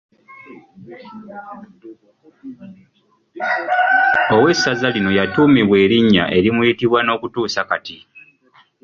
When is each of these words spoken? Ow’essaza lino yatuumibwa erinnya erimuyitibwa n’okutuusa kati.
Ow’essaza 4.35 4.87
lino 4.95 5.11
yatuumibwa 5.19 5.75
erinnya 5.85 6.23
erimuyitibwa 6.37 6.99
n’okutuusa 7.03 7.61
kati. 7.69 7.97